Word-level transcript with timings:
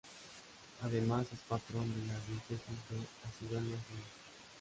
Además, 0.81 1.27
es 1.31 1.37
patrón 1.47 1.83
de 1.93 2.07
la 2.07 2.15
Diócesis 2.21 2.75
de 2.89 2.97
Asidonia-Jerez. 3.29 4.07